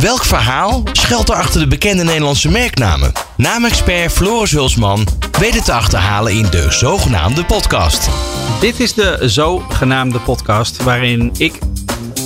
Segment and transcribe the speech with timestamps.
[0.00, 3.12] Welk verhaal schuilt er achter de bekende Nederlandse merknamen?
[3.36, 5.06] Naamexpert Floris Hulsman
[5.38, 8.10] weet het te achterhalen in de zogenaamde podcast.
[8.60, 11.58] Dit is de zogenaamde podcast waarin ik,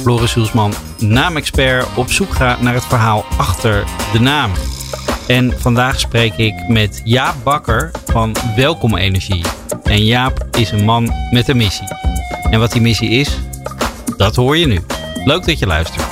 [0.01, 4.51] Floris Hulsman, naamexpert, op zoek ga naar het verhaal achter de naam.
[5.27, 9.45] En vandaag spreek ik met Jaap Bakker van Welkom Energie.
[9.83, 11.89] En Jaap is een man met een missie.
[12.51, 13.39] En wat die missie is,
[14.17, 14.81] dat hoor je nu.
[15.25, 16.10] Leuk dat je luistert.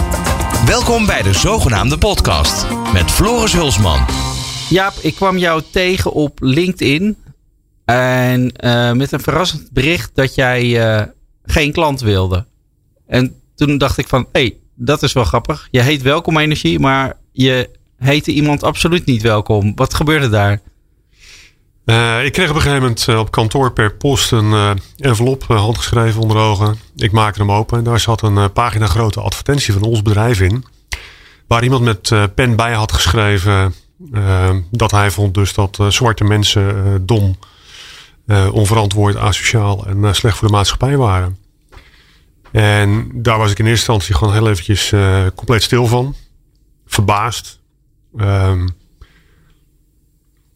[0.67, 4.07] Welkom bij de zogenaamde podcast met Floris Hulsman.
[4.71, 7.17] Jaap, ik kwam jou tegen op LinkedIn.
[7.85, 11.07] En uh, met een verrassend bericht dat jij uh,
[11.43, 12.47] geen klant wilde.
[13.07, 15.69] En toen dacht ik van, hé, hey, dat is wel grappig.
[15.71, 19.73] Je heet Welkom Energie, maar je heette iemand absoluut niet welkom.
[19.75, 20.61] Wat gebeurde daar?
[21.91, 26.37] Uh, ik kreeg op een gegeven moment op kantoor per post een envelop handgeschreven onder
[26.37, 26.79] ogen.
[26.97, 30.65] Ik maakte hem open en daar zat een pagina grote advertentie van ons bedrijf in.
[31.47, 33.75] Waar iemand met pen bij had geschreven
[34.71, 37.39] dat hij vond dus dat zwarte mensen dom,
[38.53, 41.39] onverantwoord, asociaal en slecht voor de maatschappij waren.
[42.51, 44.93] En daar was ik in eerste instantie gewoon heel eventjes
[45.35, 46.15] compleet stil van.
[46.87, 47.59] Verbaasd.
[48.17, 48.77] Um,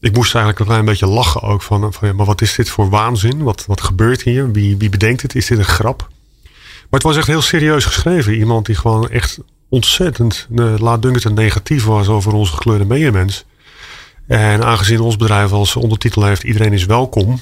[0.03, 2.69] ik moest eigenlijk een klein beetje lachen ook van, van ja, maar wat is dit
[2.69, 3.43] voor waanzin?
[3.43, 4.53] Wat, wat gebeurt hier?
[4.53, 5.35] Wie, wie bedenkt het?
[5.35, 6.09] Is dit een grap?
[6.43, 8.35] Maar het was echt heel serieus geschreven.
[8.35, 13.45] Iemand die gewoon echt ontzettend uh, laatdunkend en negatief was over onze gekleurde medemens.
[14.27, 17.41] En aangezien ons bedrijf als ondertitel heeft iedereen is welkom.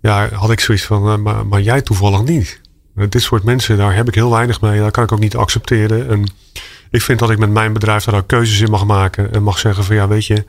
[0.00, 2.60] Ja, had ik zoiets van, uh, maar, maar jij toevallig niet.
[2.96, 4.80] Uh, dit soort mensen, daar heb ik heel weinig mee.
[4.80, 6.08] Dat kan ik ook niet accepteren.
[6.08, 6.32] En
[6.90, 9.32] ik vind dat ik met mijn bedrijf daar ook keuzes in mag maken.
[9.32, 10.44] En mag zeggen van ja, weet je,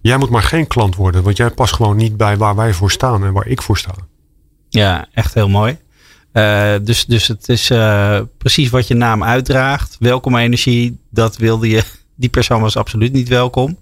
[0.00, 1.22] jij moet maar geen klant worden.
[1.22, 3.94] Want jij past gewoon niet bij waar wij voor staan en waar ik voor sta.
[4.68, 5.78] Ja, echt heel mooi.
[6.32, 9.96] Uh, dus, dus het is uh, precies wat je naam uitdraagt.
[9.98, 11.82] Welkom energie, dat wilde je.
[12.16, 13.78] Die persoon was absoluut niet welkom.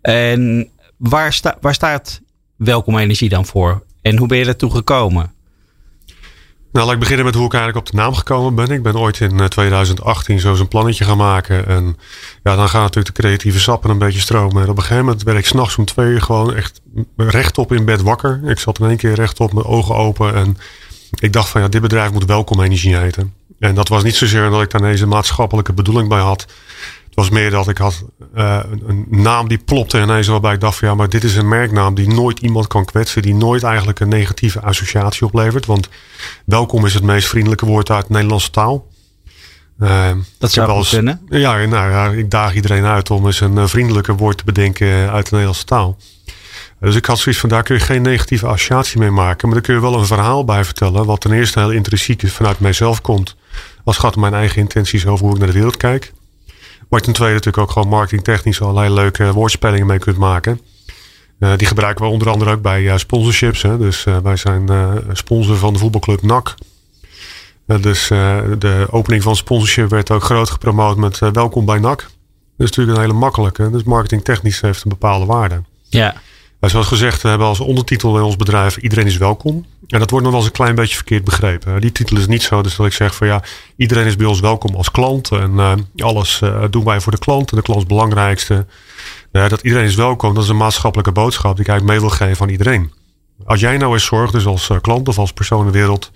[0.00, 2.20] En waar, sta, waar staat
[2.56, 3.82] welkom energie dan voor?
[4.02, 5.32] En hoe ben je daartoe gekomen?
[6.72, 8.70] Nou, laat ik beginnen met hoe ik eigenlijk op de naam gekomen ben.
[8.70, 11.66] Ik ben ooit in 2018 zo een plannetje gaan maken.
[11.66, 11.96] En
[12.42, 14.62] ja, dan gaan natuurlijk de creatieve sappen een beetje stromen.
[14.62, 16.80] En op een gegeven moment werd ik s'nachts om twee uur gewoon echt
[17.16, 18.40] rechtop in bed wakker.
[18.44, 20.34] Ik zat in één keer rechtop, mijn ogen open.
[20.34, 20.56] En
[21.20, 23.34] ik dacht van ja, dit bedrijf moet welkom energie heten.
[23.58, 26.46] En dat was niet zozeer dat ik daar deze maatschappelijke bedoeling bij had.
[27.10, 28.04] Het was meer dat ik had
[28.36, 31.48] uh, een naam die plopte ineens waarbij ik dacht van ja, maar dit is een
[31.48, 33.22] merknaam die nooit iemand kan kwetsen.
[33.22, 35.66] Die nooit eigenlijk een negatieve associatie oplevert.
[35.66, 35.88] Want
[36.44, 38.86] welkom is het meest vriendelijke woord uit de Nederlandse taal.
[39.80, 41.20] Uh, dat zou wel eens, kunnen.
[41.28, 45.24] Ja, nou ja, ik daag iedereen uit om eens een vriendelijker woord te bedenken uit
[45.24, 45.96] de Nederlandse taal.
[46.80, 49.48] Dus ik had zoiets van, daar kun je geen negatieve associatie mee maken.
[49.48, 51.06] Maar daar kun je wel een verhaal bij vertellen.
[51.06, 53.36] Wat ten eerste heel intrinsiek is vanuit mijzelf komt.
[53.84, 56.12] Als het gaat om mijn eigen intenties over hoe ik naar de wereld kijk.
[56.90, 60.60] Maar ten tweede natuurlijk ook gewoon marketingtechnisch allerlei leuke woordspellingen mee kunt maken.
[61.38, 63.62] Uh, die gebruiken we onder andere ook bij uh, sponsorships.
[63.62, 63.78] Hè.
[63.78, 64.68] Dus uh, wij zijn
[65.12, 66.54] sponsor van de voetbalclub NAC.
[67.66, 68.08] dus
[68.58, 71.98] de opening van sponsorship werd ook groot gepromoot met welkom bij NAC.
[71.98, 73.70] Dat is natuurlijk een hele makkelijke.
[73.70, 75.62] Dus marketingtechnisch heeft een bepaalde waarde.
[75.88, 76.14] Ja.
[76.68, 79.66] Zoals gezegd, we hebben als ondertitel in ons bedrijf iedereen is welkom.
[79.86, 81.80] En dat wordt nog wel eens een klein beetje verkeerd begrepen.
[81.80, 83.42] Die titel is niet zo, dus dat ik zeg van ja,
[83.76, 85.30] iedereen is bij ons welkom als klant.
[85.30, 88.66] En uh, alles uh, doen wij voor de klant en de klant is het belangrijkste.
[89.32, 92.18] Uh, dat iedereen is welkom, dat is een maatschappelijke boodschap die ik eigenlijk mee wil
[92.18, 92.92] geven aan iedereen.
[93.44, 96.10] Als jij nou eens zorgt, dus als klant of als persoon in de wereld,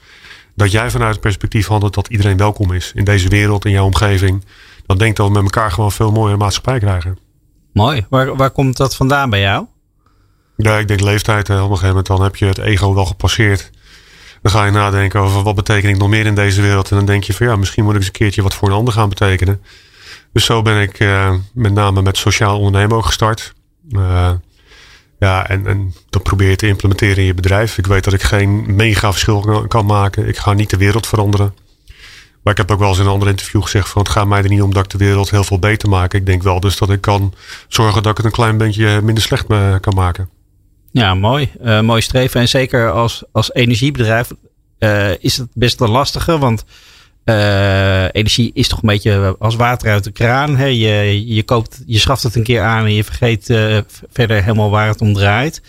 [0.55, 3.84] dat jij vanuit het perspectief handelt dat iedereen welkom is in deze wereld, in jouw
[3.84, 4.44] omgeving.
[4.87, 7.19] Dan denk dat we met elkaar gewoon veel mooiere maatschappij krijgen.
[7.72, 8.06] Mooi.
[8.09, 9.66] Waar, waar komt dat vandaan bij jou?
[10.56, 11.50] Ja, ik denk leeftijd.
[11.50, 13.70] Op een gegeven moment dan heb je het ego wel gepasseerd.
[14.42, 16.91] Dan ga je nadenken over wat betekent ik nog meer in deze wereld.
[16.91, 18.75] En dan denk je van ja, misschien moet ik eens een keertje wat voor een
[18.75, 19.62] ander gaan betekenen.
[20.32, 23.54] Dus zo ben ik uh, met name met sociaal ondernemen ook gestart.
[23.88, 24.31] Uh,
[25.19, 27.78] ja, en, en dat probeer je te implementeren in je bedrijf.
[27.78, 30.28] Ik weet dat ik geen mega verschil kan maken.
[30.28, 31.54] Ik ga niet de wereld veranderen.
[32.43, 34.43] Maar ik heb ook wel eens in een ander interview gezegd van het gaat mij
[34.43, 36.14] er niet om dat ik de wereld heel veel beter maak.
[36.14, 37.34] Ik denk wel dus dat ik kan
[37.69, 39.46] zorgen dat ik het een klein beetje minder slecht
[39.81, 40.29] kan maken.
[40.94, 41.50] Ja, mooi.
[41.64, 42.41] Uh, mooi streven.
[42.41, 44.31] En zeker als, als energiebedrijf
[44.79, 46.38] uh, is het best wel lastiger.
[46.38, 46.64] Want
[47.25, 50.56] uh, energie is toch een beetje als water uit de kraan.
[50.56, 50.67] Hè?
[50.67, 53.44] Je, je, koopt, je schaft het een keer aan en je vergeet
[54.12, 55.62] verder helemaal waar het om draait.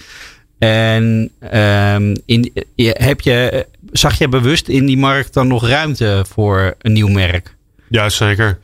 [0.59, 6.75] En um, in, heb je, zag je bewust in die markt dan nog ruimte voor
[6.79, 7.55] een nieuw merk?
[7.89, 8.59] Ja, zeker.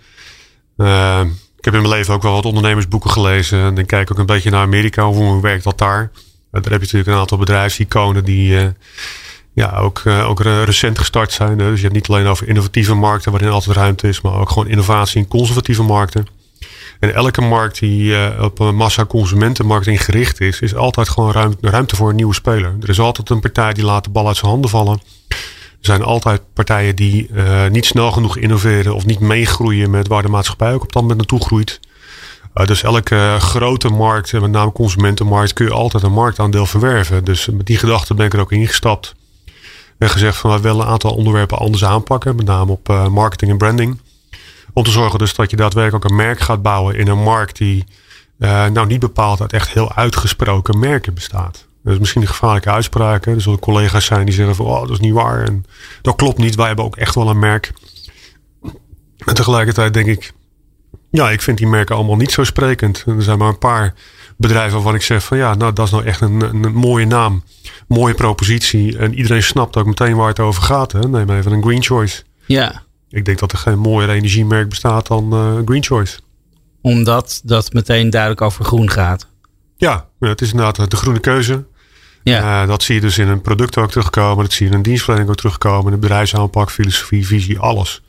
[1.58, 3.60] ik heb in mijn leven ook wel wat ondernemersboeken gelezen.
[3.64, 5.06] En dan kijk ook een beetje naar Amerika.
[5.06, 6.12] Hoe werkt dat daar?
[6.52, 8.68] Daar heb je natuurlijk een aantal bedrijfsiconen die uh,
[9.54, 11.58] ja, ook, uh, ook recent gestart zijn.
[11.58, 14.68] Dus je hebt niet alleen over innovatieve markten waarin altijd ruimte is, maar ook gewoon
[14.68, 16.28] innovatie in conservatieve markten.
[17.00, 21.96] En elke markt die uh, op een massa consumentenmarketing gericht is, is altijd gewoon ruimte,
[21.96, 22.76] voor een nieuwe speler.
[22.82, 25.02] Er is altijd een partij die laat de bal uit zijn handen vallen.
[25.30, 25.38] Er
[25.88, 27.30] zijn altijd partijen die
[27.70, 31.20] niet snel genoeg innoveren of niet meegroeien met waar de maatschappij ook op dat moment
[31.20, 31.80] naartoe groeit.
[32.56, 37.24] Uh, dus elke grote markt, met name consumentenmarkt, kun je altijd een marktaandeel verwerven.
[37.24, 39.16] Dus met die gedachte ben ik er ook ingestapt.
[39.98, 43.58] En gezegd van we willen een aantal onderwerpen anders aanpakken, met name op marketing en
[43.58, 44.00] branding.
[44.74, 47.58] Om te zorgen dus dat je daadwerkelijk ook een merk gaat bouwen in een markt
[47.58, 47.86] die
[48.38, 51.66] nou niet bepaald uit echt heel uitgesproken merken bestaat.
[51.84, 53.26] Dat is misschien een gevaarlijke uitspraak.
[53.26, 55.44] Er zullen collega's zijn die zeggen van oh, dat is niet waar.
[55.44, 55.66] En
[56.02, 56.56] dat klopt niet.
[56.56, 57.74] Wij hebben ook echt wel een merk.
[59.26, 60.34] En tegelijkertijd denk ik,
[61.12, 63.04] ja, ik vind die merken allemaal niet zo sprekend.
[63.08, 63.94] er zijn maar een paar
[64.38, 67.44] bedrijven waarvan ik zeg van ja, nou dat is nou echt een, een mooie naam.
[67.88, 68.98] Mooie propositie.
[68.98, 70.92] En iedereen snapt ook meteen waar het over gaat.
[70.92, 71.00] Hè?
[71.00, 72.24] Neem even een Green Choice.
[72.46, 72.84] Ja.
[73.10, 76.20] Ik denk dat er geen mooier energiemerk bestaat dan uh, Green Choice.
[76.82, 79.28] Omdat dat meteen duidelijk over groen gaat.
[79.78, 81.64] Ja, het is inderdaad de groene keuze.
[82.24, 82.62] Ja.
[82.62, 84.44] Uh, dat zie je dus in een product ook terugkomen.
[84.44, 85.86] Dat zie je in een dienstverlening ook terugkomen.
[85.86, 88.02] In de bedrijfsaanpak, filosofie, visie, alles.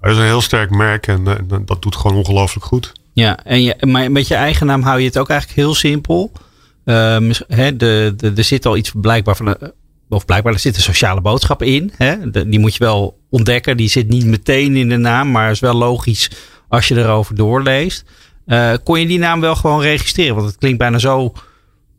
[0.00, 2.92] Het is een heel sterk merk en, uh, en dat doet gewoon ongelooflijk goed.
[3.12, 6.32] Ja, en je, maar met je eigen naam hou je het ook eigenlijk heel simpel.
[6.84, 9.72] Hè, de, de, er zit al iets blijkbaar van een,
[10.08, 11.92] of blijkbaar er zit een sociale boodschap in.
[12.46, 13.76] Die moet je wel ontdekken.
[13.76, 16.30] Die zit niet meteen in de naam, maar is wel logisch
[16.68, 18.04] als je erover doorleest.
[18.84, 20.34] Kon je die naam wel gewoon registreren?
[20.34, 21.32] Want het klinkt bijna zo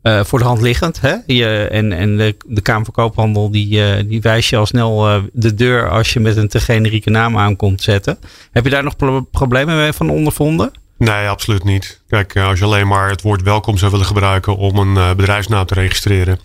[0.02, 1.00] uh, voor de hand liggend.
[1.00, 1.14] Hè?
[1.26, 5.22] Je, en en de, de Kamer van Koophandel die, uh, die wijst je al snel
[5.32, 8.18] de deur als je met een te generieke naam aankomt zetten.
[8.52, 10.70] Heb je daar nog pro problemen mee van ondervonden?
[10.98, 12.00] Nee, absoluut niet.
[12.08, 15.74] Kijk, als je alleen maar het woord welkom zou willen gebruiken om een bedrijfsnaam te
[15.74, 16.38] registreren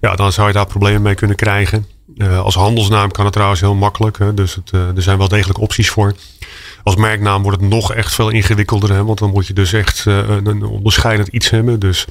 [0.00, 1.86] ja, dan zou je daar problemen mee kunnen krijgen.
[2.18, 4.18] Als handelsnaam kan het trouwens heel makkelijk.
[4.18, 4.34] Hè?
[4.34, 6.14] Dus het, er zijn wel degelijk opties voor.
[6.82, 8.92] Als merknaam wordt het nog echt veel ingewikkelder.
[8.92, 9.04] Hè?
[9.04, 11.80] Want dan moet je dus echt een onderscheidend iets hebben.
[11.80, 12.06] Dus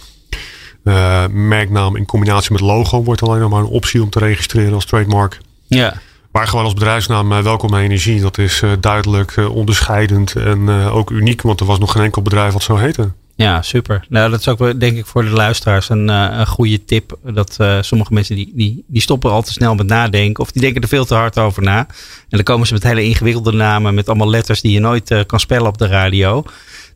[1.30, 4.86] merknaam in combinatie met logo wordt alleen nog maar een optie om te registreren als
[4.86, 5.40] trademark.
[5.68, 5.94] Ja.
[6.32, 11.42] Maar gewoon als bedrijfsnaam Welkom Energie, dat is duidelijk onderscheidend en ook uniek.
[11.42, 13.12] Want er was nog geen enkel bedrijf wat zo heette.
[13.36, 14.06] Ja, super.
[14.10, 17.18] Nou, dat is ook denk ik voor de luisteraars een, een goede tip.
[17.24, 20.44] Dat sommige mensen die, die, die stoppen al te snel met nadenken.
[20.44, 21.80] Of die denken er veel te hard over na.
[21.80, 21.88] En
[22.30, 23.94] dan komen ze met hele ingewikkelde namen.
[23.94, 26.44] Met allemaal letters die je nooit kan spellen op de radio.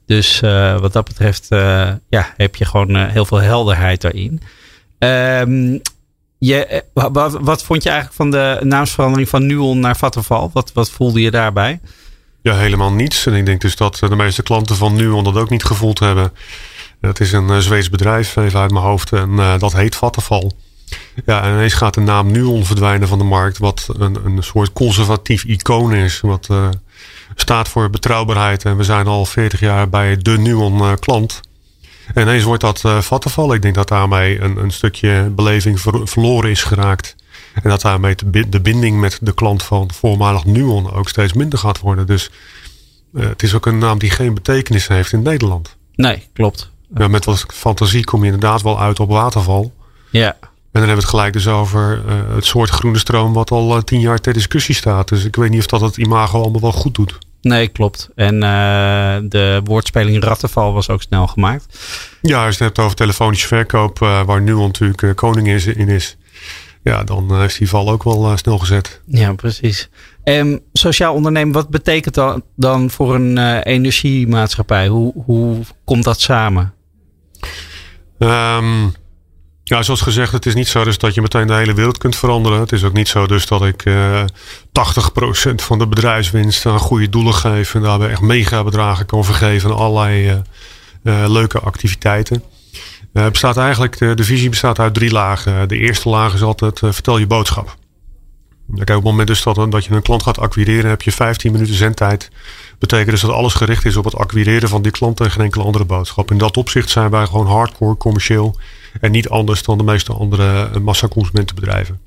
[0.09, 0.39] Dus
[0.79, 1.47] wat dat betreft
[2.09, 4.41] ja, heb je gewoon heel veel helderheid daarin.
[5.00, 5.81] Um,
[6.38, 10.50] je, wat, wat vond je eigenlijk van de naamsverandering van Nuon naar Vattenval?
[10.53, 11.79] Wat, wat voelde je daarbij?
[12.41, 13.25] Ja, helemaal niets.
[13.25, 16.33] En ik denk dus dat de meeste klanten van Nuon dat ook niet gevoeld hebben.
[17.01, 19.13] Het is een Zweeds bedrijf, even uit mijn hoofd.
[19.13, 20.51] En dat heet Vattenfall.
[21.25, 23.57] Ja, en ineens gaat de naam Nuon verdwijnen van de markt.
[23.57, 26.19] Wat een, een soort conservatief icoon is.
[26.21, 26.50] Wat
[27.36, 28.66] staat voor betrouwbaarheid.
[28.66, 31.40] En we zijn al 40 jaar bij de Nuon uh, klant.
[32.14, 33.56] En ineens wordt dat uh, Vattenfall.
[33.56, 37.16] Ik denk dat daarmee een, een stukje beleving ver, verloren is geraakt.
[37.54, 38.16] En dat daarmee
[38.50, 42.08] de binding met de klant van voormalig Nuon ook steeds minder gaat worden.
[42.08, 42.31] Dus
[43.14, 45.76] uh, het is ook een naam die geen betekenis heeft in Nederland.
[45.96, 46.72] Nee, klopt.
[46.96, 49.74] Ja, met wat fantasie kom je inderdaad wel uit op waterval.
[50.10, 50.38] Ja.
[50.71, 53.75] En dan hebben we het gelijk dus over uh, het soort groene stroom wat al
[53.75, 55.07] uh, tien jaar ter discussie staat.
[55.07, 57.18] Dus ik weet niet of dat het imago allemaal wel goed doet.
[57.42, 58.10] Nee, klopt.
[58.16, 61.80] En uh, de woordspeling rattenval was ook snel gemaakt.
[62.21, 66.18] Ja, als je het hebt over telefonische verkoop, waar nu natuurlijk koning is, in is
[66.83, 69.02] ja, dan is die val ook wel snel gezet.
[69.06, 69.90] Ja, precies.
[70.23, 74.88] En sociaal ondernemen, wat betekent dat dan voor een energiemaatschappij?
[74.88, 76.73] Hoe, hoe komt dat samen?
[78.18, 78.94] Um,
[79.69, 82.16] ja, zoals gezegd, het is niet zo dus dat je meteen de hele wereld kunt
[82.16, 82.59] veranderen.
[82.59, 87.09] Het is ook niet zo dus dat ik uh, 80% van de bedrijfswinst aan goede
[87.09, 87.76] doelen geef.
[87.76, 90.38] En daarbij echt mega bedragen kan vergeven aan allerlei uh,
[91.04, 92.44] uh, leuke activiteiten.
[93.11, 95.68] Bestaat eigenlijk, de, de, visie bestaat uit drie lagen.
[95.68, 97.76] De eerste laag is altijd vertel je boodschap.
[98.76, 101.52] Kijk, op het moment dus dat, dat je een klant gaat acquireren, heb je 15
[101.52, 102.30] minuten zendtijd.
[102.80, 105.64] Betekent dus dat alles gericht is op het acquireren van die klant en geen enkele
[105.64, 106.31] andere boodschap.
[106.31, 108.56] In dat opzicht zijn wij gewoon hardcore commercieel
[109.02, 112.00] en niet anders dan de meeste andere massaconsumentenbedrijven.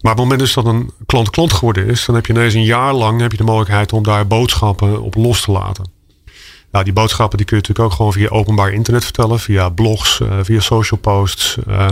[0.00, 2.54] Maar op het moment dus dat een klant klant geworden is, dan heb je ineens
[2.54, 6.00] een jaar lang heb je de mogelijkheid om daar boodschappen op los te laten.
[6.72, 9.40] Nou, die boodschappen die kun je natuurlijk ook gewoon via openbaar internet vertellen.
[9.40, 11.56] Via blogs, uh, via social posts.
[11.68, 11.90] Uh,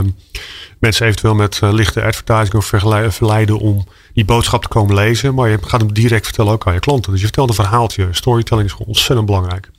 [0.79, 2.67] mensen eventueel met uh, lichte advertising of
[3.15, 5.35] verleiden om die boodschap te komen lezen.
[5.35, 7.11] Maar je gaat hem direct vertellen ook aan je klanten.
[7.11, 8.09] Dus je vertelt een verhaaltje.
[8.11, 9.71] Storytelling is gewoon ontzettend belangrijk.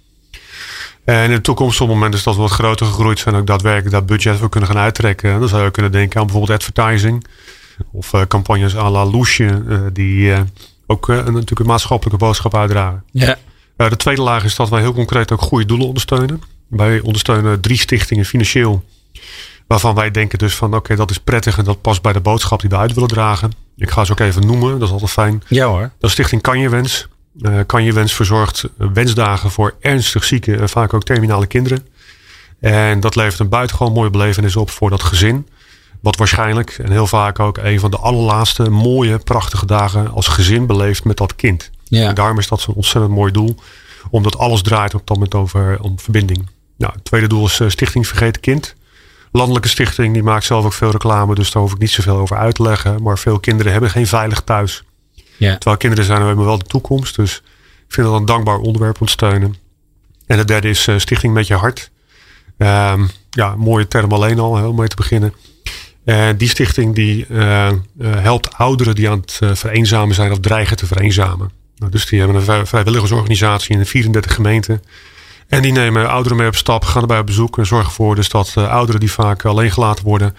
[1.03, 3.47] En in de toekomst, op het moment dus dat we wat groter gegroeid zijn, ook
[3.47, 5.39] daadwerkelijk dat budget we kunnen gaan uittrekken.
[5.39, 7.25] Dan zou je kunnen denken aan bijvoorbeeld advertising.
[7.91, 10.39] Of uh, campagnes à la Loesje, uh, die uh,
[10.87, 13.03] ook natuurlijk een maatschappelijke boodschap uitdragen.
[13.11, 13.37] Ja.
[13.75, 16.41] de tweede laag is dat wij heel concreet ook goede doelen ondersteunen.
[16.67, 18.83] Wij ondersteunen drie stichtingen financieel.
[19.67, 22.61] Waarvan wij denken dus van oké, dat is prettig en dat past bij de boodschap
[22.61, 23.51] die we uit willen dragen.
[23.77, 25.43] Ik ga ze ook even noemen, dat is altijd fijn.
[25.47, 25.79] Ja hoor.
[25.79, 27.07] Dat is Stichting Kan Je Wens.
[27.39, 31.87] Uh, kan Je Wens verzorgt wensdagen voor ernstig zieke en vaak ook terminale kinderen.
[32.59, 35.47] En dat levert een buitengewoon mooie belevenis op voor dat gezin.
[36.01, 40.65] Wat waarschijnlijk en heel vaak ook een van de allerlaatste mooie, prachtige dagen als gezin
[40.65, 41.69] beleeft met dat kind.
[41.83, 42.07] Ja.
[42.07, 43.55] En daarom is dat zo'n ontzettend mooi doel.
[44.09, 46.49] Omdat alles draait op dat moment over om verbinding.
[46.77, 48.75] Nou, het tweede doel is eh, Stichting Vergeten Kind.
[49.31, 51.35] Landelijke stichting, die maakt zelf ook veel reclame.
[51.35, 53.03] Dus daar hoef ik niet zoveel over uit te leggen.
[53.03, 54.83] Maar veel kinderen hebben geen veilig thuis.
[55.41, 55.53] Ja.
[55.53, 57.15] Terwijl kinderen zijn hebben wel de toekomst.
[57.15, 57.41] Dus
[57.87, 59.55] ik vind dat een dankbaar onderwerp om te steunen.
[60.25, 61.91] En het derde is eh, Stichting Met Je Hart.
[62.57, 65.33] Um, ja, mooie term alleen al, om mee te beginnen.
[66.03, 70.77] En die stichting die uh, helpt ouderen die aan het uh, vereenzamen zijn of dreigen
[70.77, 71.51] te vereenzamen.
[71.75, 74.81] Nou, dus die hebben een vrijwilligersorganisatie in 34 gemeenten.
[75.47, 78.29] En die nemen ouderen mee op stap, gaan erbij op bezoek en zorgen ervoor dus
[78.29, 80.35] dat ouderen die vaak alleen gelaten worden,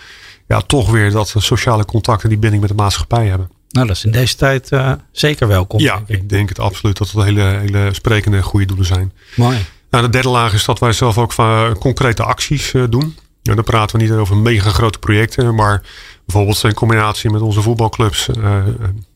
[0.47, 3.51] ja, toch weer dat sociale contacten, die binding met de maatschappij hebben.
[3.73, 4.71] Nou, dat is in deze tijd
[5.13, 5.81] zeker welkom.
[5.81, 6.17] Ja, denk ik.
[6.17, 6.29] ik.
[6.29, 9.13] denk het absoluut dat het hele, hele sprekende en goede doelen zijn.
[9.37, 9.59] Mooi.
[9.91, 11.35] Nou, de derde laag is dat wij zelf ook
[11.79, 13.17] concrete acties doen.
[13.43, 15.83] Ja, dan praten we niet over mega grote projecten, maar
[16.25, 18.57] bijvoorbeeld in combinatie met onze voetbalclubs uh,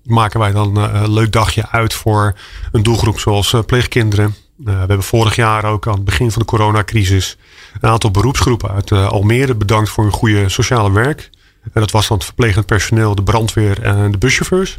[0.02, 2.34] maken wij dan een leuk dagje uit voor
[2.72, 4.34] een doelgroep zoals pleegkinderen.
[4.56, 7.36] we hebben vorig jaar ook aan het begin van de coronacrisis
[7.80, 11.30] een aantal beroepsgroepen uit Almere bedankt voor hun goede sociale werk.
[11.72, 14.78] En dat was dan het verplegend personeel, de brandweer en de buschauffeurs.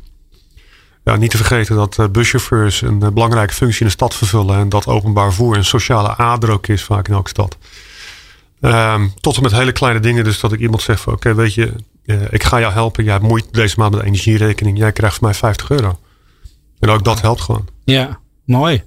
[1.03, 4.87] Ja, niet te vergeten dat buschauffeurs een belangrijke functie in de stad vervullen en dat
[4.87, 7.57] openbaar voer een sociale ader is vaak in elke stad.
[8.61, 10.23] Um, tot en met hele kleine dingen.
[10.23, 11.73] Dus dat ik iemand zeg van oké, weet je,
[12.05, 13.03] uh, ik ga jou helpen.
[13.03, 14.77] Jij hebt moeite deze maand met de energierekening.
[14.77, 15.99] Jij krijgt van mij 50 euro.
[16.79, 17.67] En ook dat helpt gewoon.
[17.83, 18.83] Ja, mooi.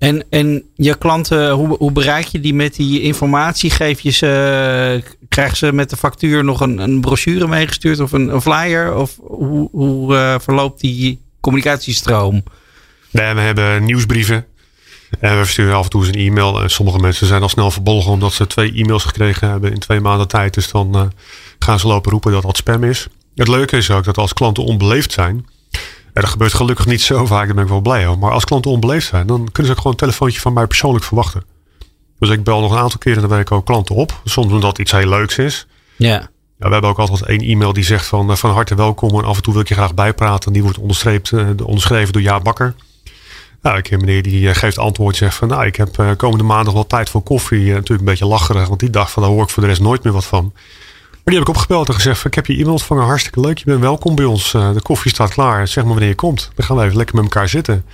[0.00, 3.70] En, en je klanten, hoe, hoe bereik je die met die informatie?
[3.70, 8.34] Geef je ze, krijgen ze met de factuur nog een, een brochure meegestuurd of een,
[8.34, 8.94] een flyer?
[8.94, 12.42] Of hoe, hoe uh, verloopt die communicatiestroom?
[13.10, 14.46] Nee, we hebben nieuwsbrieven.
[15.18, 16.62] En we versturen af en toe eens een e-mail.
[16.62, 20.00] En sommige mensen zijn al snel verbolgen omdat ze twee e-mails gekregen hebben in twee
[20.00, 20.54] maanden tijd.
[20.54, 21.12] Dus dan
[21.58, 23.06] gaan ze lopen roepen dat dat spam is.
[23.34, 25.46] Het leuke is ook dat als klanten onbeleefd zijn.
[26.12, 28.18] En dat gebeurt gelukkig niet zo vaak, daar ben ik wel blij om.
[28.18, 31.04] Maar als klanten onbeleefd zijn, dan kunnen ze ook gewoon een telefoontje van mij persoonlijk
[31.04, 31.44] verwachten.
[32.18, 34.20] Dus ik bel nog een aantal keren in de week ook klanten op.
[34.24, 35.66] Soms omdat iets heel leuks is.
[35.96, 36.30] Ja.
[36.58, 39.24] Ja, we hebben ook altijd één e-mail die zegt van, eh, van harte welkom en
[39.24, 40.52] af en toe wil ik je graag bijpraten.
[40.52, 42.74] Die wordt onderstreept, uh, onderschreven door Jaap Bakker.
[43.62, 46.74] Nou, ik heb meneer die eh, geeft antwoord, zegt van nou, ik heb komende maandag
[46.74, 47.64] wel tijd voor koffie.
[47.64, 50.02] Natuurlijk een beetje lacherig, want die dacht van daar hoor ik voor de rest nooit
[50.02, 50.52] meer wat van.
[51.30, 53.58] Maar die heb ik opgebeld en gezegd ik heb je e-mail ontvangen, hartstikke leuk.
[53.58, 54.50] Je bent welkom bij ons.
[54.50, 55.68] de koffie staat klaar.
[55.68, 56.50] Zeg maar wanneer je komt.
[56.54, 57.84] Dan gaan we even lekker met elkaar zitten.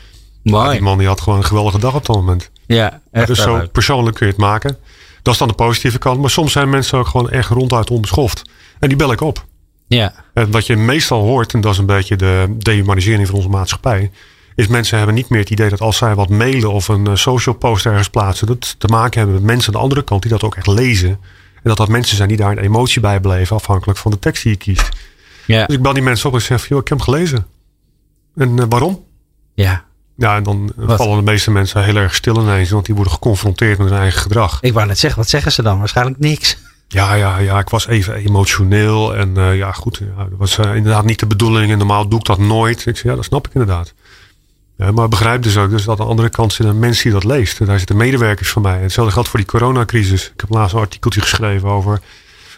[0.43, 0.71] Mooi.
[0.71, 2.51] die man die had gewoon een geweldige dag op dat moment.
[2.67, 4.77] Ja, echt Dus zo persoonlijk kun je het maken.
[5.23, 6.21] Dat is dan de positieve kant.
[6.21, 8.43] Maar soms zijn mensen ook gewoon echt ronduit onbeschoft.
[8.79, 9.45] En die bel ik op.
[9.87, 10.15] Ja.
[10.35, 14.11] En wat je meestal hoort, en dat is een beetje de dehumanisering van onze maatschappij
[14.55, 17.15] is mensen hebben niet meer het idee dat als zij wat mailen of een eh,
[17.15, 20.31] social post ergens plaatsen, dat te maken hebben met mensen aan de andere kant die
[20.31, 21.19] dat ook echt lezen.
[21.67, 24.43] En dat dat mensen zijn die daar een emotie bij beleven, afhankelijk van de tekst
[24.43, 24.89] die je kiest.
[25.47, 25.67] Ja.
[25.67, 27.47] Dus ik bel die mensen op en zeg: joh, ik heb hem gelezen.
[28.37, 29.05] En uh, waarom?
[29.55, 29.85] Ja.
[30.17, 30.97] Ja, en dan wat?
[30.97, 34.21] vallen de meeste mensen heel erg stil ineens, want die worden geconfronteerd met hun eigen
[34.21, 34.59] gedrag.
[34.61, 35.79] Ik wou net zeggen, wat zeggen ze dan?
[35.79, 36.59] Waarschijnlijk niks.
[36.89, 39.17] Ja, ja, ja, ik was even emotioneel.
[39.17, 41.73] En uh, ja, goed, ja, dat was uh, inderdaad niet de bedoeling.
[41.73, 42.87] En normaal doe ik dat nooit.
[42.87, 43.95] Ik zeg, ja, dat snap ik inderdaad.
[44.77, 47.13] Ja, maar begrijp dus ook dus dat aan de andere kant zit een mens die
[47.13, 47.67] dat leest.
[47.67, 48.81] Daar zitten medewerkers van mij.
[48.81, 50.25] hetzelfde geldt voor die coronacrisis.
[50.35, 52.01] Ik heb laatst een artikeltje geschreven over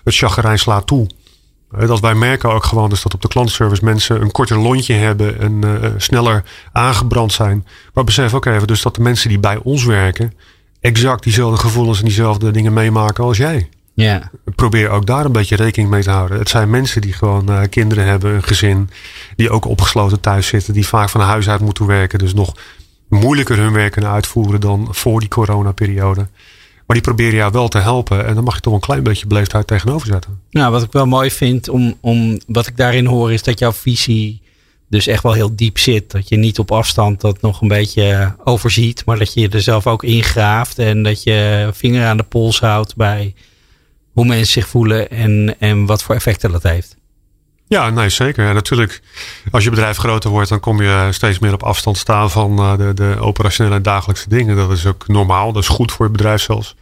[0.05, 1.07] het chagrijn slaat toe.
[1.71, 5.41] Dat wij merken ook gewoon dus dat op de klantenservice mensen een korter lontje hebben
[5.41, 7.67] en uh, sneller aangebrand zijn.
[7.95, 10.33] Maar besef ook even dus dat de mensen die bij ons werken
[10.81, 13.69] exact diezelfde gevoelens en diezelfde dingen meemaken als jij.
[14.05, 14.31] Ja.
[14.55, 16.39] Probeer ook daar een beetje rekening mee te houden.
[16.39, 18.91] Het zijn mensen die gewoon uh, kinderen hebben, een gezin,
[19.37, 22.19] die ook opgesloten thuis zitten, die vaak van huis uit moeten werken.
[22.19, 22.57] Dus nog
[23.09, 26.27] moeilijker hun werk kunnen uitvoeren dan voor die coronaperiode.
[26.87, 28.27] Maar die proberen jou wel te helpen.
[28.27, 30.41] En dan mag je toch een klein beetje beleefdheid tegenover zetten.
[30.51, 33.73] Nou, wat ik wel mooi vind, om, om, wat ik daarin hoor, is dat jouw
[33.73, 34.43] visie
[34.89, 36.11] dus echt wel heel diep zit.
[36.11, 39.05] Dat je niet op afstand dat nog een beetje overziet.
[39.05, 40.79] Maar dat je er zelf ook ingraaft.
[40.79, 43.35] En dat je vinger aan de pols houdt bij
[44.19, 46.97] hoe mensen zich voelen en, en wat voor effecten dat heeft.
[47.67, 48.45] Ja, nee, zeker.
[48.45, 49.01] Ja, natuurlijk,
[49.51, 52.77] als je bedrijf groter wordt, dan kom je steeds meer op afstand staan van uh,
[52.77, 54.57] de, de operationele en dagelijkse dingen.
[54.57, 55.53] Dat is ook normaal.
[55.53, 56.77] Dat is goed voor het bedrijf zelfs.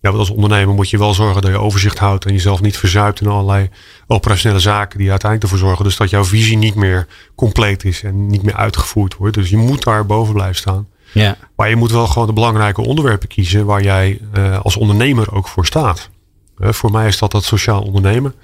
[0.00, 2.76] Ja, want als ondernemer moet je wel zorgen dat je overzicht houdt en jezelf niet
[2.76, 3.68] verzuipt in allerlei
[4.06, 5.84] operationele zaken die uiteindelijk ervoor zorgen.
[5.84, 9.34] Dus dat jouw visie niet meer compleet is en niet meer uitgevoerd wordt.
[9.34, 10.88] Dus je moet daar boven blijven staan.
[11.12, 11.36] Ja.
[11.56, 14.20] Maar je moet wel gewoon de belangrijke onderwerpen kiezen waar jij
[14.62, 16.12] als ondernemer ook voor staat.
[16.58, 18.34] Voor mij is dat het sociaal ondernemen.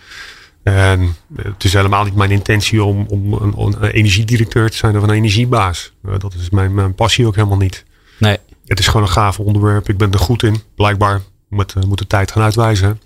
[0.62, 5.02] En het is helemaal niet mijn intentie om, om een, een energiedirecteur te zijn of
[5.02, 5.93] een energiebaas.
[6.19, 7.85] dat is mijn, mijn passie ook helemaal niet.
[8.19, 8.38] Nee.
[8.67, 9.88] Het is gewoon een gaaf onderwerp.
[9.88, 10.62] Ik ben er goed in.
[10.75, 13.00] Blijkbaar moet, moet de tijd gaan uitwijzen.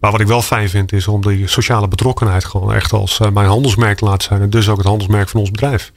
[0.00, 3.30] Maar wat ik wel fijn vind is om die sociale betrokkenheid gewoon echt als eh,
[3.30, 4.40] mijn handelsmerk te laten zijn.
[4.40, 5.92] En dus ook het handelsmerk van ons bedrijf.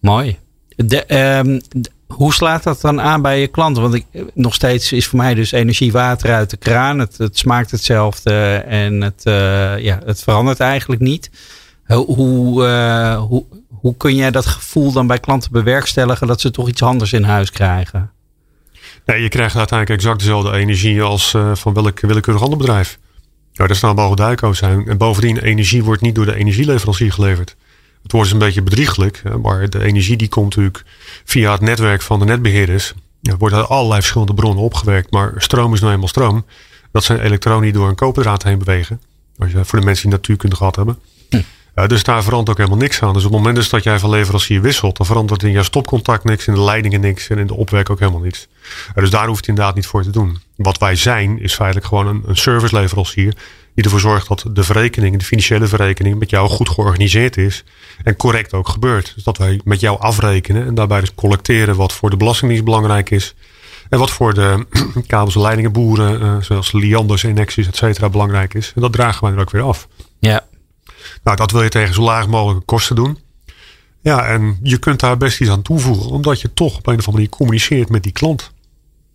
[0.00, 0.38] Mooi.
[0.76, 1.60] De, um,
[2.14, 3.82] hoe slaat dat dan aan bij je klanten?
[3.82, 6.98] Want ik, nog steeds is voor mij dus energie water uit de kraan.
[6.98, 11.30] Het, het smaakt hetzelfde en het, uh, ja, het verandert eigenlijk niet.
[11.86, 16.68] Hoe, uh, hoe, hoe kun jij dat gevoel dan bij klanten bewerkstelligen dat ze toch
[16.68, 18.10] iets anders in huis krijgen?
[19.04, 22.98] Nee, je krijgt uiteindelijk exact dezelfde energie als uh, van welk willekeurig ander bedrijf.
[23.52, 24.88] Ja, daar staan mogen duiko zijn.
[24.88, 27.56] En bovendien, energie wordt niet door de energieleverancier geleverd.
[28.02, 30.84] Het wordt dus een beetje bedrieglijk, maar de energie die komt natuurlijk
[31.24, 32.94] via het netwerk van de netbeheerders.
[33.22, 36.44] Er wordt uit allerlei verschillende bronnen opgewerkt, maar stroom is nou eenmaal stroom.
[36.92, 39.00] Dat zijn elektronen die door een koperdraad heen bewegen.
[39.38, 40.98] Als je, voor de mensen die natuurkunde gehad hebben.
[41.28, 41.40] Hm.
[41.74, 43.12] Uh, dus daar verandert ook helemaal niks aan.
[43.12, 46.24] Dus op het moment dus dat jij van leverancier wisselt, dan verandert in jouw stopcontact
[46.24, 48.48] niks, in de leidingen niks en in de opwerk ook helemaal niets.
[48.88, 50.38] Uh, dus daar hoeft je inderdaad niet voor te doen.
[50.56, 53.34] Wat wij zijn, is feitelijk gewoon een, een serviceleverancier
[53.82, 57.64] die ervoor zorgt dat de verrekening, de financiële verrekening, met jou goed georganiseerd is
[58.02, 59.12] en correct ook gebeurt.
[59.14, 63.10] Dus dat wij met jou afrekenen en daarbij dus collecteren wat voor de belastingdienst belangrijk
[63.10, 63.34] is.
[63.88, 64.66] En wat voor de
[65.06, 68.72] kabels en leidingen boeren, uh, zoals lianders, injecties, et cetera, belangrijk is.
[68.74, 69.88] En dat dragen wij er ook weer af.
[70.18, 70.44] Ja.
[71.22, 73.18] Nou, dat wil je tegen zo laag mogelijke kosten doen.
[74.00, 77.06] Ja, en je kunt daar best iets aan toevoegen, omdat je toch op een of
[77.06, 78.52] andere manier communiceert met die klant.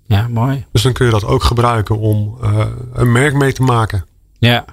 [0.05, 0.65] Ja, mooi.
[0.71, 4.05] Dus dan kun je dat ook gebruiken om uh, een merk mee te maken.
[4.45, 4.65] Ja.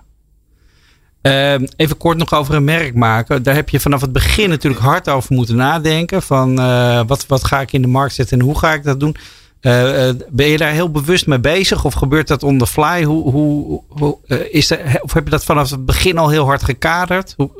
[1.22, 3.42] Uh, even kort nog over een merk maken.
[3.42, 6.22] Daar heb je vanaf het begin natuurlijk hard over moeten nadenken.
[6.22, 9.00] Van uh, wat, wat ga ik in de markt zetten en hoe ga ik dat
[9.00, 9.16] doen?
[9.60, 13.02] Uh, ben je daar heel bewust mee bezig of gebeurt dat on the fly?
[13.04, 14.18] Hoe, hoe, hoe
[14.50, 17.34] is dat, of heb je dat vanaf het begin al heel hard gekaderd?
[17.36, 17.50] Hoe,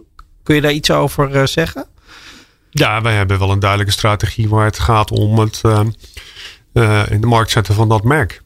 [0.43, 1.87] kun je daar iets over zeggen?
[2.71, 5.61] Ja, wij hebben wel een duidelijke strategie waar het gaat om het
[7.11, 8.43] in de markt zetten van dat merk.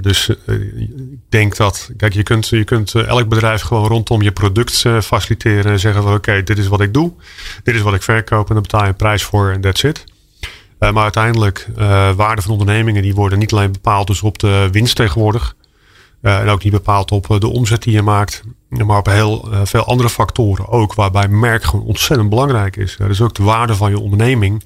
[0.00, 4.84] Dus ik denk dat, kijk, je kunt, je kunt elk bedrijf gewoon rondom je product
[5.02, 7.12] faciliteren en zeggen van oké, dit is wat ik doe,
[7.62, 10.04] dit is wat ik verkoop en daar betaal je een prijs voor en that's it.
[10.78, 14.96] Maar uiteindelijk, uh, waarde van ondernemingen die worden niet alleen bepaald dus op de winst
[14.96, 15.56] tegenwoordig.
[16.22, 18.42] En ook niet bepaald op de omzet die je maakt.
[18.68, 20.94] Maar op heel veel andere factoren ook.
[20.94, 22.96] Waarbij merk gewoon ontzettend belangrijk is.
[22.96, 24.64] dus ook de waarde van je onderneming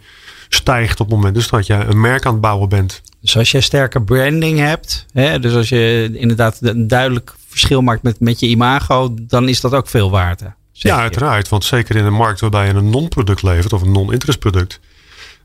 [0.48, 3.02] stijgt op het moment dus dat je een merk aan het bouwen bent.
[3.24, 5.06] Dus als je sterke branding hebt.
[5.12, 9.14] Hè, dus als je inderdaad een duidelijk verschil maakt met, met je imago.
[9.20, 10.40] Dan is dat ook veel waard.
[10.40, 11.48] Hè, ja, uiteraard.
[11.48, 13.72] Want zeker in een markt waarbij je een non-product levert.
[13.72, 14.80] Of een non-interest product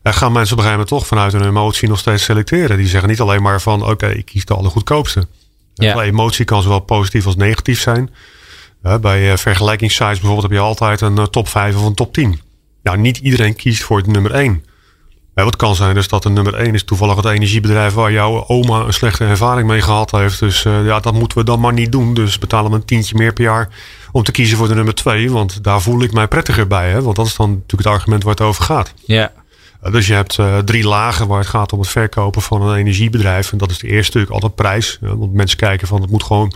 [0.04, 2.78] gaan mensen op een gegeven moment toch vanuit hun emotie nog steeds selecteren.
[2.78, 5.28] Die zeggen niet alleen maar van oké, ik kies de allergoedkoopste.
[5.74, 5.94] Ja.
[5.94, 8.10] De emotie kan zowel positief als negatief zijn.
[9.02, 12.40] bij vergelijkingssites bijvoorbeeld heb je altijd een top 5 of een top 10.
[12.84, 14.64] Nou, niet iedereen kiest voor het nummer 1.
[15.44, 18.80] Wat kan zijn dus dat de nummer 1 is toevallig het energiebedrijf waar jouw oma
[18.80, 20.40] een slechte ervaring mee gehad heeft.
[20.40, 22.14] Dus uh, ja, dat moeten we dan maar niet doen.
[22.14, 23.70] Dus betalen we een tientje meer per jaar
[24.12, 25.32] om te kiezen voor de nummer 2.
[25.32, 26.90] Want daar voel ik mij prettiger bij.
[26.90, 27.02] Hè?
[27.02, 28.94] Want dat is dan natuurlijk het argument waar het over gaat.
[29.06, 29.32] Ja.
[29.92, 33.52] Dus je hebt uh, drie lagen waar het gaat om het verkopen van een energiebedrijf.
[33.52, 34.98] En dat is de eerste natuurlijk altijd prijs.
[35.02, 36.54] want mensen kijken van het moet gewoon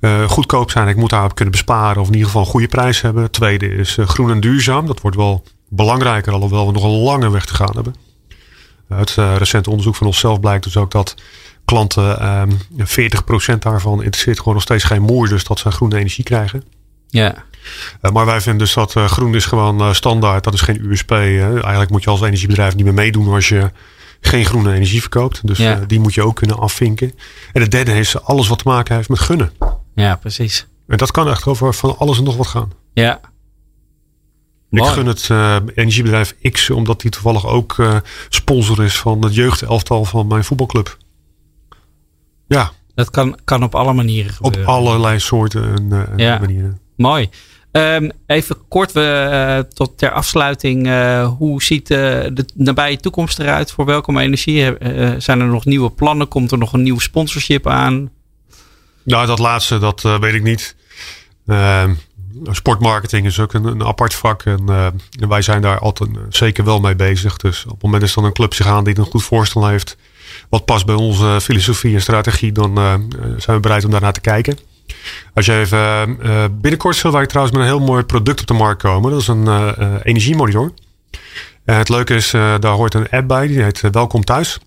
[0.00, 0.88] uh, goedkoop zijn.
[0.88, 3.30] Ik moet daarop kunnen besparen of in ieder geval een goede prijs hebben.
[3.30, 4.86] Tweede is uh, groen en duurzaam.
[4.86, 7.94] Dat wordt wel belangrijker, alhoewel we nog een lange weg te gaan hebben.
[8.88, 11.14] Uit recent onderzoek van onszelf blijkt dus ook dat
[11.64, 12.18] klanten,
[12.78, 15.28] 40% daarvan interesseert gewoon nog steeds geen moer.
[15.28, 16.64] Dus dat ze groene energie krijgen.
[17.08, 17.34] Ja.
[18.02, 20.44] Uh, maar wij vinden dus dat uh, groen is gewoon standaard.
[20.44, 21.10] Dat is geen USP.
[21.10, 23.70] Eigenlijk moet je als energiebedrijf niet meer meedoen als je
[24.20, 25.46] geen groene energie verkoopt.
[25.46, 25.84] Dus ja.
[25.86, 27.12] die moet je ook kunnen afvinken.
[27.52, 29.52] En de derde is alles wat te maken heeft met gunnen.
[29.94, 30.66] Ja, precies.
[30.86, 32.72] En dat kan echt over van alles en nog wat gaan.
[32.92, 33.20] Ja.
[34.76, 35.30] Ik gun het
[35.74, 40.96] energiebedrijf X omdat die toevallig ook sponsor is van het jeugdelftal van mijn voetbalclub.
[42.46, 42.72] Ja.
[42.94, 44.60] Dat kan, kan op alle manieren gebeuren.
[44.60, 46.38] Op allerlei soorten en, en ja.
[46.38, 46.78] manieren.
[46.96, 47.28] Mooi.
[47.72, 50.88] Um, even kort we, tot ter afsluiting.
[51.38, 53.70] Hoe ziet de nabije toekomst eruit?
[53.70, 54.72] Voor welke energie?
[55.18, 56.28] zijn er nog nieuwe plannen?
[56.28, 58.10] Komt er nog een nieuw sponsorship aan?
[59.04, 60.76] Nou, dat laatste, dat weet ik niet.
[61.46, 61.94] Ehm,
[62.50, 64.42] sportmarketing is ook een, een apart vak.
[64.42, 64.66] En,
[65.28, 67.36] wij zijn daar altijd zeker wel mee bezig.
[67.36, 69.96] Dus op het moment is dan een club zich aan die een goed voorstel heeft.
[70.48, 72.52] Wat past bij onze filosofie en strategie.
[72.52, 72.74] Dan
[73.36, 74.58] zijn we bereid om daarnaar te kijken.
[75.34, 76.16] Als je even,
[76.60, 79.10] binnenkort zullen wij trouwens met een heel mooi product op de markt komen.
[79.10, 80.72] Dat is een energiemonitor.
[81.64, 83.46] En het leuke is, daar hoort een app bij.
[83.46, 84.58] Die heet Welkom Thuis.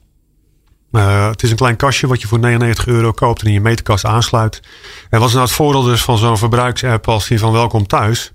[0.92, 4.06] Het is een klein kastje wat je voor 99 euro koopt en in je meterkast
[4.06, 4.62] aansluit.
[5.10, 8.32] En wat is nou het voordeel dus van zo'n verbruiksapp als die van Welkom Thuis?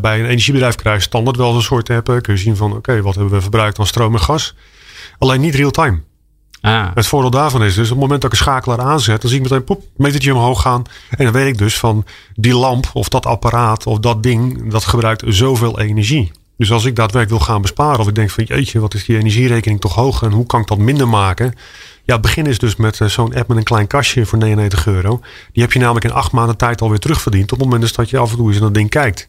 [0.00, 2.04] bij een energiebedrijf krijg je standaard wel een soort app.
[2.06, 4.54] Kun je zien van oké, wat hebben we verbruikt aan stroom en gas.
[5.18, 6.02] Alleen niet real-time.
[6.60, 6.88] Ah.
[6.94, 9.38] Het voordeel daarvan is dus, op het moment dat ik een schakelaar aanzet, dan zie
[9.38, 10.82] ik meteen poep, metertje omhoog gaan.
[11.10, 14.84] En dan weet ik dus van die lamp of dat apparaat of dat ding, dat
[14.84, 16.32] gebruikt zoveel energie.
[16.56, 19.16] Dus als ik daadwerkelijk wil gaan besparen, of ik denk van jeetje, wat is die
[19.16, 21.54] energierekening toch hoog en hoe kan ik dat minder maken?
[22.04, 24.86] Ja, het begin is dus met eh, zo'n app met een klein kastje voor 99
[24.86, 25.20] euro.
[25.52, 28.10] Die heb je namelijk in acht maanden tijd alweer terugverdiend op het moment dus dat
[28.10, 29.28] je af en toe eens naar dat ding kijkt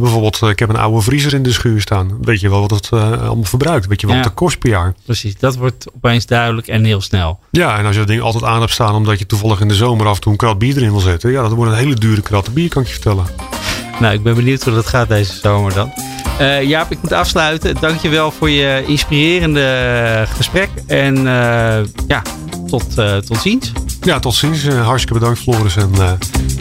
[0.00, 2.18] bijvoorbeeld, eh, ik heb een oude vriezer in de schuur staan.
[2.22, 3.86] Weet je wel wat het uh, allemaal verbruikt?
[3.86, 4.94] Weet je wat ja, het kost per jaar?
[5.04, 7.38] Precies, dat wordt opeens duidelijk en heel snel.
[7.50, 9.74] Ja, en als je dat ding altijd aan hebt staan omdat je toevallig in de
[9.74, 11.30] zomer af en toe een krat bier erin wil zetten.
[11.30, 13.26] Ja, dat wordt een hele dure krat bier, kan ik je vertellen.
[14.00, 15.92] Nou, ik ben benieuwd hoe dat gaat deze zomer dan.
[16.40, 17.76] Uh, Jaap, ik moet afsluiten.
[17.80, 20.68] Dankjewel voor je inspirerende gesprek.
[20.86, 21.24] En
[22.08, 22.22] ja,
[22.66, 22.94] tot,
[23.26, 23.72] tot ziens.
[24.00, 24.66] Ja, tot ziens.
[24.68, 25.90] hartstikke bedankt Floris en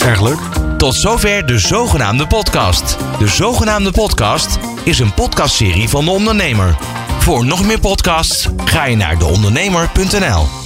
[0.05, 0.39] erg leuk.
[0.77, 2.97] Tot zover de zogenaamde podcast.
[3.19, 6.77] De zogenaamde podcast is een podcastserie van de ondernemer.
[7.19, 10.60] Voor nog meer podcasts ga je naar deondernemer.nl.